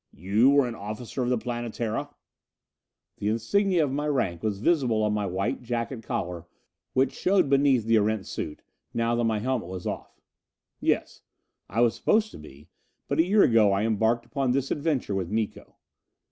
[0.17, 2.09] "You were an officer of the Planetara?"
[3.17, 6.47] The insignia of my rank was visible on my white jacket collar
[6.93, 8.63] which showed beneath the Erentz suit,
[8.95, 10.19] now that my helmet was off.
[10.79, 11.21] "Yes,
[11.69, 12.67] I was supposed to be.
[13.07, 15.75] But a year ago I embarked upon this adventure with Miko."